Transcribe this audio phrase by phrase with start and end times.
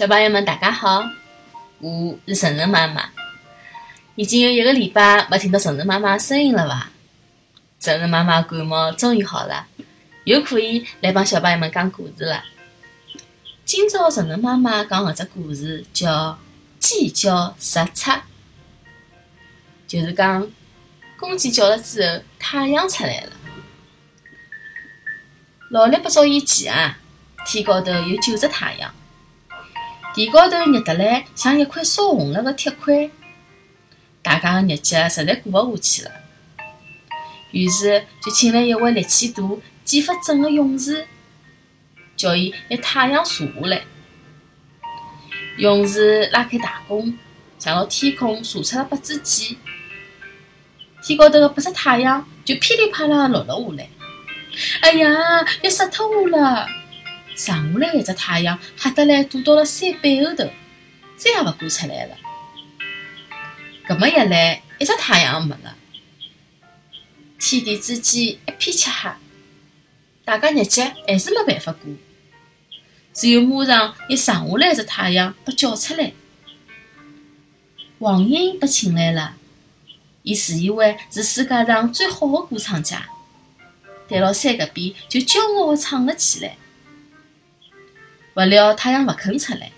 [0.00, 1.04] 小朋友们，大家好，
[1.78, 3.10] 我是晨晨妈妈。
[4.14, 6.90] 已经有一个礼拜没听到晨晨妈妈声音了吧？
[7.78, 9.66] 晨晨妈妈感冒终于好了，
[10.24, 12.42] 又可以来帮小朋友们讲故事了。
[13.66, 16.30] 今朝晨晨妈妈讲搿只故事叫
[16.78, 18.10] 《鸡叫十出》，
[19.86, 20.50] 就是讲
[21.18, 23.32] 公鸡叫了之后，太阳出来了。
[25.68, 26.96] 老历八早以前啊，
[27.44, 28.94] 天高头有九只太阳。
[30.12, 33.10] 地高头热得来像一块烧红了个铁块，
[34.22, 36.10] 大家的日脚实在过勿下去了，
[37.52, 39.42] 于是就请来一位力气大、
[39.84, 41.06] 剑法准的勇士，
[42.16, 43.82] 叫伊拿太阳射下来。
[45.58, 47.16] 勇士拉开大弓，
[47.58, 49.56] 向牢天空射出了八支箭，
[51.02, 53.88] 天高头的八只太阳就噼里啪啦落了下来。
[54.80, 55.08] 哎呀，
[55.62, 56.66] 要杀脱我了！
[57.40, 60.44] 剩下来一只太阳，吓得来躲到了山背后头，
[61.16, 62.14] 再也勿敢出来了。
[63.88, 65.74] 搿么一来，一只太阳也没了，
[67.38, 69.10] 天地之间一片漆黑，
[70.22, 71.90] 大家日脚还是没办法过。
[73.14, 76.12] 只有马上又剩下来一只太阳被叫出来，
[77.98, 79.34] 黄莺被请来了，
[80.22, 83.08] 伊自以为是世界上最好的歌唱家，
[84.10, 86.58] 站牢山搿边就骄傲地唱了起来。
[88.34, 89.72] 勿料太阳勿肯出来，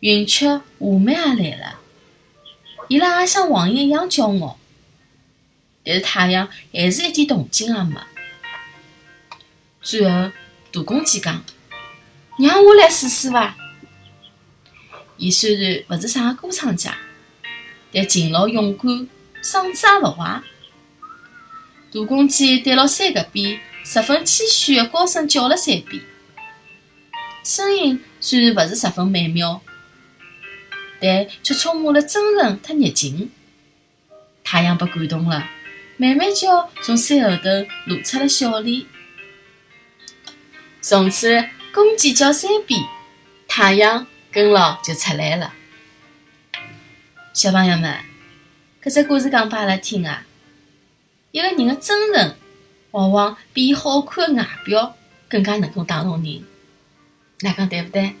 [0.00, 1.80] 云雀、虾米也来了，
[2.88, 4.58] 伊拉也像黄莺一样骄傲，
[5.84, 8.00] 但是太阳还是一点动静也没。
[9.80, 10.32] 最后，
[10.72, 11.44] 大公鸡讲
[12.38, 13.56] ：“让我来试试伐。”
[15.16, 16.96] 伊虽然勿是啥歌唱家，
[17.92, 19.08] 但勤劳勇敢，
[19.42, 20.42] 嗓子也勿坏。
[21.92, 26.02] 大公鸡对牢山搿边，十分谦虚地高声叫了三遍。
[27.42, 29.60] 声音虽然勿是十分美妙，
[31.00, 33.30] 但却充满了真诚和热情。
[34.44, 35.48] 太阳被感动了，
[35.96, 37.50] 慢慢叫从山后头
[37.86, 38.86] 露出了笑脸。
[40.80, 42.80] 从此，公鸡叫三遍，
[43.48, 45.52] 太阳跟牢就出来了。
[47.32, 47.98] 小朋友们，
[48.82, 50.24] 搿只故事讲拨阿拉听啊，
[51.32, 52.36] 一个人的真诚，
[52.92, 54.96] 往往比好看的外表
[55.28, 56.44] 更加能够打动人。
[57.42, 58.14] 那讲对不对？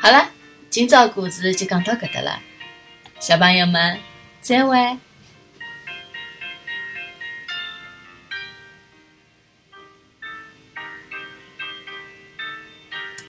[0.00, 0.30] 好了，
[0.70, 2.40] 今朝故事就讲到搿搭了，
[3.20, 3.98] 小朋友们
[4.40, 4.98] 再会。